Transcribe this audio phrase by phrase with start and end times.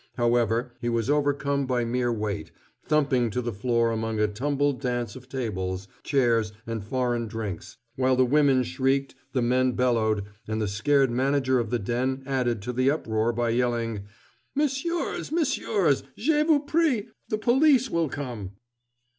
[0.15, 2.49] However, he was overcome by mere weight,
[2.83, 8.15] thumping to the floor among a tumbled dance of tables, chairs, and foreign drinks, while
[8.15, 12.73] the women shrieked, the men bellowed, and the scared manager of the den added to
[12.73, 14.07] the uproar by yelling:
[14.55, 15.31] "M'sieurs!
[15.31, 16.01] M'sieurs!
[16.17, 17.07] Je vous prie!
[17.29, 18.53] The police will come!"